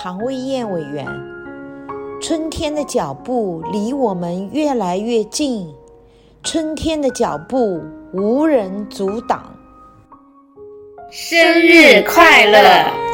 [0.00, 1.04] 唐卫燕委员，
[2.22, 5.68] 春天的脚步离我们越来越近，
[6.44, 7.82] 春天的脚步
[8.12, 9.52] 无人阻挡。
[11.10, 13.07] 生日快乐！